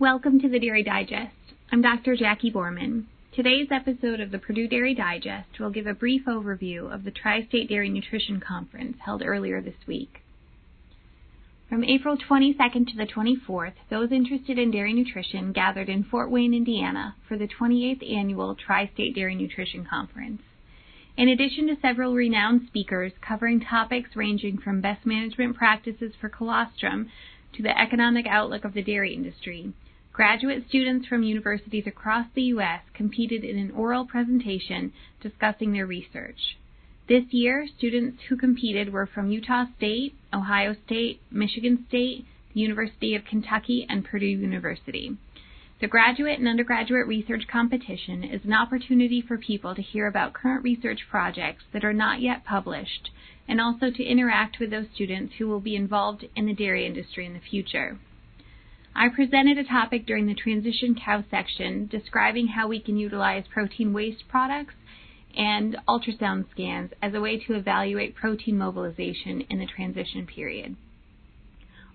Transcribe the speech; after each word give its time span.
Welcome 0.00 0.38
to 0.42 0.48
the 0.48 0.60
Dairy 0.60 0.84
Digest. 0.84 1.34
I'm 1.72 1.82
Dr. 1.82 2.14
Jackie 2.14 2.52
Boerman. 2.52 3.06
Today's 3.34 3.66
episode 3.72 4.20
of 4.20 4.30
the 4.30 4.38
Purdue 4.38 4.68
Dairy 4.68 4.94
Digest 4.94 5.58
will 5.58 5.70
give 5.70 5.88
a 5.88 5.92
brief 5.92 6.24
overview 6.26 6.88
of 6.94 7.02
the 7.02 7.10
Tri 7.10 7.44
State 7.48 7.68
Dairy 7.68 7.88
Nutrition 7.88 8.38
Conference 8.38 8.98
held 9.04 9.24
earlier 9.24 9.60
this 9.60 9.74
week. 9.88 10.20
From 11.68 11.82
April 11.82 12.16
22nd 12.16 12.86
to 12.86 12.96
the 12.96 13.08
24th, 13.12 13.72
those 13.90 14.12
interested 14.12 14.56
in 14.56 14.70
dairy 14.70 14.92
nutrition 14.92 15.50
gathered 15.50 15.88
in 15.88 16.04
Fort 16.04 16.30
Wayne, 16.30 16.54
Indiana 16.54 17.16
for 17.26 17.36
the 17.36 17.48
28th 17.48 18.08
annual 18.08 18.54
Tri 18.54 18.88
State 18.94 19.16
Dairy 19.16 19.34
Nutrition 19.34 19.84
Conference. 19.84 20.42
In 21.16 21.28
addition 21.28 21.66
to 21.66 21.76
several 21.82 22.14
renowned 22.14 22.68
speakers 22.68 23.10
covering 23.20 23.58
topics 23.58 24.10
ranging 24.14 24.58
from 24.58 24.80
best 24.80 25.04
management 25.04 25.56
practices 25.56 26.12
for 26.20 26.28
colostrum 26.28 27.10
to 27.54 27.64
the 27.64 27.76
economic 27.76 28.26
outlook 28.28 28.64
of 28.64 28.74
the 28.74 28.82
dairy 28.82 29.12
industry, 29.12 29.72
Graduate 30.18 30.64
students 30.68 31.06
from 31.06 31.22
universities 31.22 31.86
across 31.86 32.26
the 32.34 32.42
U.S. 32.54 32.80
competed 32.92 33.44
in 33.44 33.56
an 33.56 33.70
oral 33.70 34.04
presentation 34.04 34.92
discussing 35.20 35.72
their 35.72 35.86
research. 35.86 36.56
This 37.08 37.22
year, 37.30 37.68
students 37.78 38.24
who 38.28 38.36
competed 38.36 38.92
were 38.92 39.06
from 39.06 39.30
Utah 39.30 39.66
State, 39.76 40.16
Ohio 40.34 40.74
State, 40.86 41.20
Michigan 41.30 41.84
State, 41.86 42.26
the 42.52 42.60
University 42.60 43.14
of 43.14 43.26
Kentucky, 43.26 43.86
and 43.88 44.04
Purdue 44.04 44.26
University. 44.26 45.16
The 45.80 45.86
graduate 45.86 46.40
and 46.40 46.48
undergraduate 46.48 47.06
research 47.06 47.44
competition 47.46 48.24
is 48.24 48.44
an 48.44 48.52
opportunity 48.52 49.22
for 49.22 49.38
people 49.38 49.76
to 49.76 49.82
hear 49.82 50.08
about 50.08 50.32
current 50.32 50.64
research 50.64 51.02
projects 51.08 51.62
that 51.72 51.84
are 51.84 51.92
not 51.92 52.20
yet 52.20 52.44
published 52.44 53.10
and 53.46 53.60
also 53.60 53.92
to 53.92 54.02
interact 54.02 54.58
with 54.58 54.72
those 54.72 54.88
students 54.92 55.34
who 55.38 55.46
will 55.46 55.60
be 55.60 55.76
involved 55.76 56.24
in 56.34 56.46
the 56.46 56.54
dairy 56.54 56.84
industry 56.84 57.24
in 57.24 57.34
the 57.34 57.50
future. 57.52 58.00
I 59.00 59.08
presented 59.10 59.58
a 59.58 59.62
topic 59.62 60.06
during 60.06 60.26
the 60.26 60.34
transition 60.34 60.96
cow 60.96 61.22
section 61.30 61.86
describing 61.86 62.48
how 62.48 62.66
we 62.66 62.80
can 62.80 62.96
utilize 62.96 63.44
protein 63.46 63.92
waste 63.92 64.26
products 64.28 64.74
and 65.36 65.76
ultrasound 65.86 66.50
scans 66.50 66.90
as 67.00 67.14
a 67.14 67.20
way 67.20 67.38
to 67.38 67.54
evaluate 67.54 68.16
protein 68.16 68.58
mobilization 68.58 69.42
in 69.42 69.60
the 69.60 69.66
transition 69.66 70.26
period. 70.26 70.74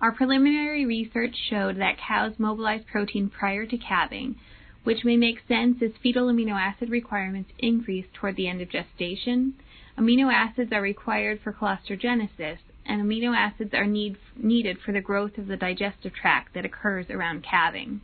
Our 0.00 0.12
preliminary 0.12 0.86
research 0.86 1.34
showed 1.50 1.76
that 1.78 1.98
cows 1.98 2.34
mobilize 2.38 2.82
protein 2.88 3.28
prior 3.30 3.66
to 3.66 3.76
calving, 3.78 4.36
which 4.84 5.04
may 5.04 5.16
make 5.16 5.48
sense 5.48 5.82
as 5.82 5.90
fetal 6.00 6.28
amino 6.28 6.54
acid 6.54 6.88
requirements 6.88 7.50
increase 7.58 8.06
toward 8.14 8.36
the 8.36 8.46
end 8.46 8.60
of 8.60 8.70
gestation. 8.70 9.54
Amino 9.98 10.32
acids 10.32 10.70
are 10.72 10.80
required 10.80 11.40
for 11.42 11.52
colostrogenesis, 11.52 12.58
and 12.86 13.02
amino 13.02 13.36
acids 13.36 13.72
are 13.74 13.86
need, 13.86 14.16
needed 14.36 14.78
for 14.84 14.92
the 14.92 15.00
growth 15.00 15.38
of 15.38 15.46
the 15.46 15.56
digestive 15.56 16.12
tract 16.14 16.54
that 16.54 16.64
occurs 16.64 17.06
around 17.10 17.44
calving. 17.44 18.00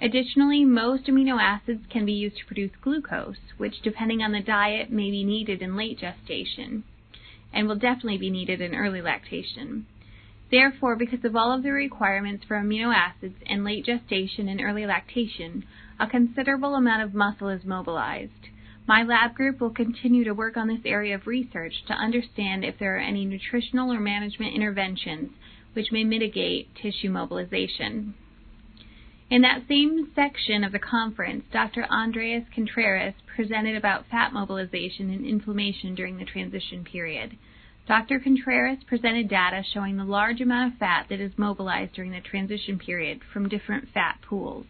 Additionally, 0.00 0.64
most 0.64 1.06
amino 1.06 1.40
acids 1.40 1.84
can 1.88 2.04
be 2.04 2.12
used 2.12 2.36
to 2.38 2.46
produce 2.46 2.72
glucose, 2.82 3.36
which, 3.56 3.80
depending 3.82 4.20
on 4.20 4.32
the 4.32 4.40
diet, 4.40 4.90
may 4.90 5.10
be 5.10 5.22
needed 5.22 5.62
in 5.62 5.76
late 5.76 5.98
gestation 5.98 6.82
and 7.52 7.68
will 7.68 7.76
definitely 7.76 8.18
be 8.18 8.30
needed 8.30 8.60
in 8.60 8.74
early 8.74 9.00
lactation. 9.02 9.86
Therefore, 10.50 10.96
because 10.96 11.24
of 11.24 11.36
all 11.36 11.52
of 11.52 11.62
the 11.62 11.70
requirements 11.70 12.44
for 12.44 12.56
amino 12.56 12.94
acids 12.94 13.36
in 13.46 13.64
late 13.64 13.84
gestation 13.84 14.48
and 14.48 14.60
early 14.60 14.86
lactation, 14.86 15.64
a 16.00 16.06
considerable 16.06 16.74
amount 16.74 17.02
of 17.02 17.14
muscle 17.14 17.48
is 17.48 17.64
mobilized. 17.64 18.48
My 18.86 19.04
lab 19.04 19.34
group 19.34 19.60
will 19.60 19.70
continue 19.70 20.24
to 20.24 20.34
work 20.34 20.56
on 20.56 20.66
this 20.66 20.84
area 20.84 21.14
of 21.14 21.26
research 21.26 21.84
to 21.86 21.94
understand 21.94 22.64
if 22.64 22.78
there 22.78 22.96
are 22.96 23.00
any 23.00 23.24
nutritional 23.24 23.92
or 23.92 24.00
management 24.00 24.54
interventions 24.54 25.30
which 25.72 25.92
may 25.92 26.04
mitigate 26.04 26.74
tissue 26.74 27.10
mobilization. 27.10 28.14
In 29.30 29.42
that 29.42 29.62
same 29.68 30.10
section 30.14 30.62
of 30.64 30.72
the 30.72 30.78
conference, 30.78 31.44
Dr. 31.52 31.84
Andreas 31.84 32.44
Contreras 32.54 33.14
presented 33.34 33.76
about 33.76 34.06
fat 34.10 34.32
mobilization 34.32 35.10
and 35.10 35.24
inflammation 35.24 35.94
during 35.94 36.18
the 36.18 36.24
transition 36.26 36.84
period. 36.84 37.38
Dr. 37.86 38.20
Contreras 38.20 38.84
presented 38.86 39.28
data 39.28 39.62
showing 39.72 39.96
the 39.96 40.04
large 40.04 40.40
amount 40.40 40.74
of 40.74 40.78
fat 40.78 41.06
that 41.08 41.20
is 41.20 41.38
mobilized 41.38 41.94
during 41.94 42.10
the 42.10 42.20
transition 42.20 42.78
period 42.78 43.20
from 43.32 43.48
different 43.48 43.88
fat 43.94 44.18
pools. 44.20 44.66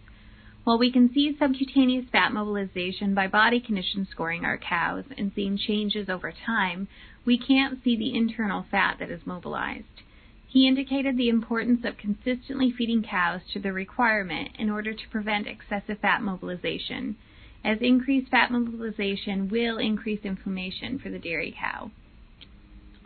While 0.64 0.78
we 0.78 0.92
can 0.92 1.12
see 1.12 1.36
subcutaneous 1.36 2.06
fat 2.12 2.32
mobilization 2.32 3.14
by 3.14 3.26
body 3.26 3.58
condition 3.58 4.06
scoring 4.08 4.44
our 4.44 4.56
cows 4.56 5.04
and 5.18 5.32
seeing 5.34 5.56
changes 5.56 6.08
over 6.08 6.30
time, 6.30 6.86
we 7.24 7.36
can't 7.36 7.82
see 7.82 7.96
the 7.96 8.14
internal 8.14 8.64
fat 8.70 8.98
that 9.00 9.10
is 9.10 9.26
mobilized. 9.26 10.02
He 10.46 10.68
indicated 10.68 11.16
the 11.16 11.30
importance 11.30 11.84
of 11.84 11.96
consistently 11.96 12.70
feeding 12.70 13.02
cows 13.02 13.40
to 13.52 13.58
the 13.58 13.72
requirement 13.72 14.50
in 14.56 14.70
order 14.70 14.92
to 14.92 15.08
prevent 15.08 15.48
excessive 15.48 15.98
fat 15.98 16.22
mobilization, 16.22 17.16
as 17.64 17.78
increased 17.80 18.30
fat 18.30 18.52
mobilization 18.52 19.48
will 19.48 19.78
increase 19.78 20.20
inflammation 20.22 20.98
for 20.98 21.10
the 21.10 21.18
dairy 21.18 21.52
cow. 21.58 21.90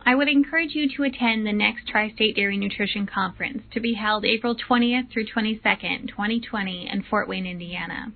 I 0.07 0.15
would 0.15 0.29
encourage 0.29 0.73
you 0.73 0.87
to 0.95 1.03
attend 1.03 1.45
the 1.45 1.51
next 1.51 1.85
Tri 1.89 2.09
State 2.11 2.37
Dairy 2.37 2.55
Nutrition 2.55 3.05
Conference 3.05 3.63
to 3.73 3.81
be 3.81 3.95
held 3.95 4.23
April 4.23 4.55
20th 4.55 5.11
through 5.11 5.25
22nd, 5.25 6.07
2020, 6.07 6.89
in 6.89 7.03
Fort 7.03 7.27
Wayne, 7.27 7.45
Indiana. 7.45 8.13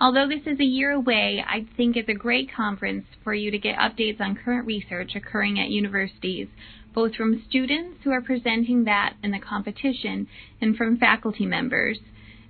Although 0.00 0.28
this 0.28 0.46
is 0.46 0.58
a 0.58 0.64
year 0.64 0.92
away, 0.92 1.44
I 1.46 1.66
think 1.76 1.94
it's 1.94 2.08
a 2.08 2.14
great 2.14 2.50
conference 2.50 3.04
for 3.22 3.34
you 3.34 3.50
to 3.50 3.58
get 3.58 3.76
updates 3.76 4.18
on 4.18 4.34
current 4.42 4.66
research 4.66 5.14
occurring 5.14 5.60
at 5.60 5.68
universities, 5.68 6.48
both 6.94 7.14
from 7.14 7.44
students 7.46 7.98
who 8.02 8.12
are 8.12 8.22
presenting 8.22 8.84
that 8.84 9.16
in 9.22 9.32
the 9.32 9.38
competition 9.38 10.28
and 10.62 10.74
from 10.74 10.96
faculty 10.96 11.44
members. 11.44 11.98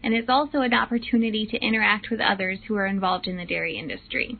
And 0.04 0.14
it's 0.14 0.28
also 0.28 0.60
an 0.60 0.74
opportunity 0.74 1.44
to 1.44 1.58
interact 1.58 2.08
with 2.08 2.20
others 2.20 2.60
who 2.68 2.76
are 2.76 2.86
involved 2.86 3.26
in 3.26 3.36
the 3.36 3.44
dairy 3.44 3.76
industry. 3.76 4.38